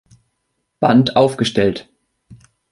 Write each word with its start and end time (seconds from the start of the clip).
Band 0.79 1.15
aufgestellt. 1.15 1.87